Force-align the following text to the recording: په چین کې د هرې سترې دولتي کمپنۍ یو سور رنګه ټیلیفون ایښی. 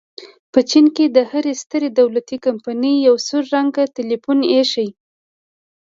په 0.53 0.59
چین 0.69 0.85
کې 0.95 1.05
د 1.15 1.17
هرې 1.31 1.53
سترې 1.61 1.89
دولتي 1.99 2.37
کمپنۍ 2.45 2.95
یو 3.07 3.15
سور 3.27 3.43
رنګه 3.55 3.83
ټیلیفون 3.95 4.39
ایښی. 4.51 4.87